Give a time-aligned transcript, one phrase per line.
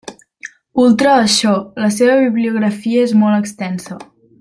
[0.83, 1.53] Ultra això,
[1.85, 4.05] la seva bibliografia és molt extensa.